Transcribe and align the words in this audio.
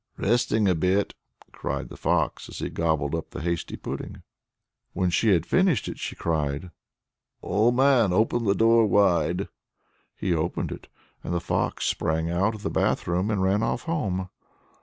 "Resting 0.17 0.67
a 0.67 0.73
bit!" 0.73 1.13
cried 1.51 1.89
the 1.89 1.95
fox, 1.95 2.49
as 2.49 2.55
she 2.55 2.71
gobbled 2.71 3.13
up 3.13 3.29
the 3.29 3.41
hasty 3.41 3.77
pudding. 3.77 4.23
When 4.93 5.11
she 5.11 5.29
had 5.29 5.45
finished 5.45 5.87
it 5.87 5.99
she 5.99 6.15
cried: 6.15 6.71
"Old 7.43 7.75
man! 7.75 8.11
open 8.11 8.45
the 8.45 8.55
door 8.55 8.87
wide." 8.87 9.47
He 10.15 10.33
opened 10.33 10.71
it, 10.71 10.87
and 11.23 11.35
the 11.35 11.39
fox 11.39 11.85
sprang 11.85 12.31
out 12.31 12.55
of 12.55 12.63
the 12.63 12.71
bath 12.71 13.05
room 13.05 13.29
and 13.29 13.43
ran 13.43 13.61
off 13.61 13.83
home. 13.83 14.29